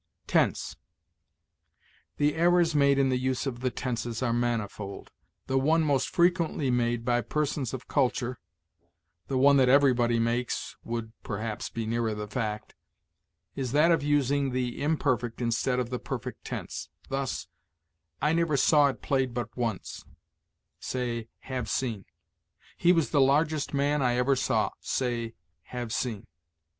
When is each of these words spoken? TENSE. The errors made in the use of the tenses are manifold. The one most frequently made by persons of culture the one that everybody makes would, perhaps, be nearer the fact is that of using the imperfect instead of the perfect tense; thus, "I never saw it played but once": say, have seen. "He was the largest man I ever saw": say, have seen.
TENSE. 0.25 0.77
The 2.17 2.33
errors 2.33 2.73
made 2.73 2.97
in 2.97 3.09
the 3.09 3.19
use 3.19 3.45
of 3.45 3.59
the 3.59 3.69
tenses 3.69 4.23
are 4.23 4.33
manifold. 4.33 5.11
The 5.45 5.59
one 5.59 5.83
most 5.83 6.09
frequently 6.09 6.71
made 6.71 7.05
by 7.05 7.21
persons 7.21 7.71
of 7.71 7.87
culture 7.87 8.39
the 9.27 9.37
one 9.37 9.57
that 9.57 9.69
everybody 9.69 10.17
makes 10.17 10.75
would, 10.83 11.13
perhaps, 11.21 11.69
be 11.69 11.85
nearer 11.85 12.15
the 12.15 12.27
fact 12.27 12.73
is 13.55 13.73
that 13.73 13.91
of 13.91 14.01
using 14.01 14.49
the 14.49 14.81
imperfect 14.81 15.39
instead 15.39 15.77
of 15.79 15.91
the 15.91 15.99
perfect 15.99 16.43
tense; 16.45 16.89
thus, 17.09 17.45
"I 18.23 18.33
never 18.33 18.57
saw 18.57 18.87
it 18.87 19.03
played 19.03 19.35
but 19.35 19.55
once": 19.55 20.03
say, 20.79 21.29
have 21.41 21.69
seen. 21.69 22.05
"He 22.75 22.91
was 22.91 23.11
the 23.11 23.21
largest 23.21 23.71
man 23.71 24.01
I 24.01 24.15
ever 24.15 24.35
saw": 24.35 24.71
say, 24.79 25.35
have 25.65 25.93
seen. 25.93 26.25